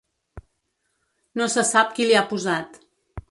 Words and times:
No 1.41 1.49
se 1.57 1.67
sap 1.73 1.93
qui 1.99 2.07
l’hi 2.09 2.17
ha 2.21 2.25
posat. 2.35 2.81